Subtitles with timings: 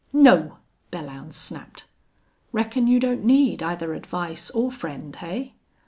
[0.11, 0.57] "No,"
[0.91, 1.85] Belllounds snapped.
[2.51, 5.53] "Reckon you don't need either advice or friend, hey?"